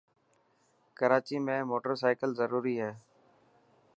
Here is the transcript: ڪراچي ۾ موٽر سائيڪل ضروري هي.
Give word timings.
ڪراچي 0.97 1.37
۾ 1.49 1.55
موٽر 1.71 1.93
سائيڪل 2.01 2.31
ضروري 2.39 2.75
هي. 2.83 2.91